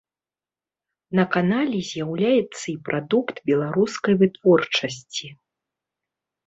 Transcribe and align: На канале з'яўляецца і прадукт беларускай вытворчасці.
На 1.19 1.25
канале 1.35 1.79
з'яўляецца 1.91 2.65
і 2.73 2.75
прадукт 2.89 3.35
беларускай 3.51 4.13
вытворчасці. 4.25 5.25